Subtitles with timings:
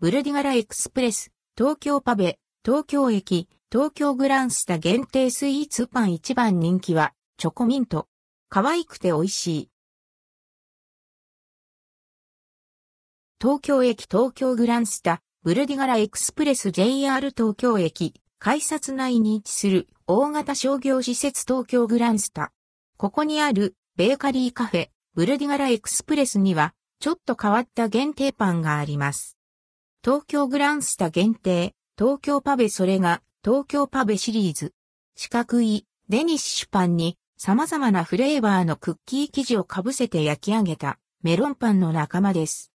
[0.00, 8.06] ブルディガラエクスプレス、東京パベ、東京駅、東京グランスタ限定スイーツパン一番人気は、チョコミント。
[8.48, 9.70] 可愛くて美味しい。
[13.42, 22.52] 東京駅東京グランスタ、ブルディガラエクスプレス JR 東京駅、改札内に位置する大型商業施設東京グランスタ。
[22.98, 29.37] ここにあるベーカリーカフェ、ブルディガラエクスプレスには、ちょっと変わった限定パンがあります。
[30.08, 34.72] 東京グランスタ限定、東京パベそれが、東京パベシリーズ。
[35.16, 42.72] 四角い、デニッシュパンに、様々なフレーバーのクッキー生地をかぶせて焼き上げた、メロンパンの仲間です。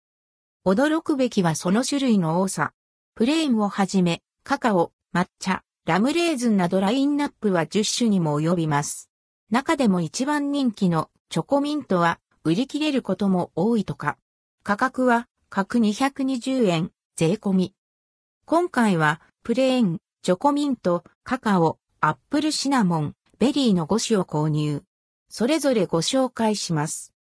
[0.63, 2.71] 驚くべきはその種類の多さ。
[3.15, 9.09] プレーンをはじめ、カカオ、抹茶、ラムレーズンなどラインナップは10種にも及びます。
[9.49, 14.19] 中でも一番人気のチョコミントは売り切れることも多いとか。
[14.61, 17.75] 価格は、各220円、税込み。
[18.45, 24.81] 今回は、プレーン、チョコミント、カカオ、アップルシナモン、ベリーの5種を購入。
[25.29, 27.13] それぞれご紹介します。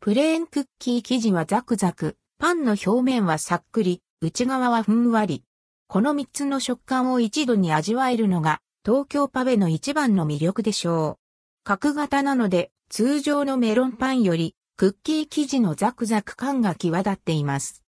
[0.00, 5.44] プレーンクッキー生地はザクザク、パンの表面はさっくり、内側はふんわり。
[5.86, 11.62] この3つの食感を一度に味わえるのが、東京パフェの一番の魅力でしょう。
[11.62, 17.84] 角型なので、通常のメロンパンより、クッキー生地のザクザク感が際立っています。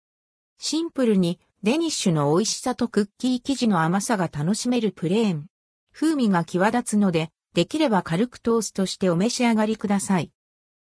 [0.59, 5.47] シンプルにデニッシュの美味しさとクッキー生地の甘さが楽しめるプレーン。
[5.93, 10.31] 風味が際立つので、できれば軽くトーストしてお召し上がりください。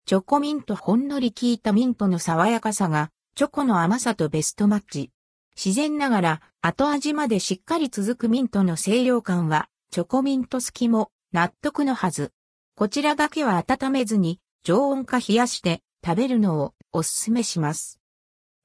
[0.05, 5.11] チョコミントほんのり効いたミントの爽やかさが、チョコの甘さとベストマッチ。
[5.55, 12.31] 自然ながら後味までしっかり続くミントの清涼感は、チョコミント好きも納得のはず。
[12.75, 18.00] こちらだけは温めずに常温か冷やして食べるのをおすすめします。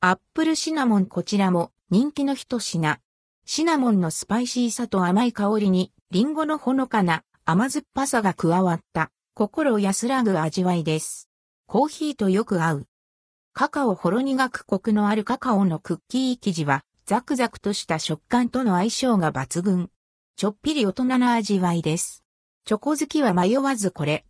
[0.09, 3.01] アップルシナモンこちらも人気の一品。
[3.45, 11.29] シナモンのスパイシーさと甘い香りに、リンゴのほのかな甘酸っぱさが加わった、心安らぐ味わいです。
[11.67, 12.87] コーヒーとよく合う。
[13.53, 19.91] カカオほろ苦くコクのあるカカオのクッキー生地は、ザクザクとした食感との相性が抜群。
[20.37, 22.23] ちょっぴり大人な味わいです。
[22.65, 24.25] チョコ好きは迷わずこれ。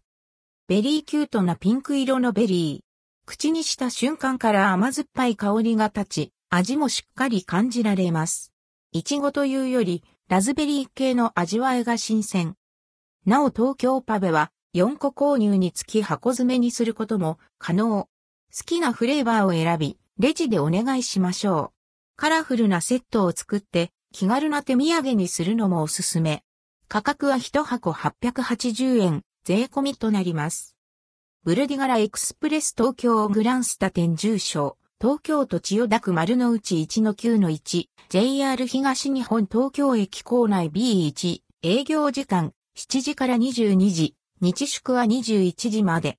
[0.69, 2.86] ベリーキュートなピンク色のベリー。
[3.27, 8.53] 口にした瞬間から甘酸っぱい香りが立ち、味もしっかり感じられます。
[8.93, 12.55] いちごというより、ラズベリー系の味わいが新鮮。
[13.27, 18.09] なお東京パベは4個購入につき箱詰めにすることも可能。
[18.57, 22.17] 好きなフレーバーを選び、レジでお願いしましょう。
[22.17, 26.45] カラフルなセットを作って気軽な手土産にするのもおすすめ。
[26.87, 29.23] 価格は1箱880円。
[29.45, 30.76] 税込みとなります。
[31.47, 46.15] ブルディガラエクスプレス東京グランスタ店住所、東京都千代田区丸の内1-9-1、JR 東日本東京駅構内 B1、営業時間7時から22時、日祝は21時まで。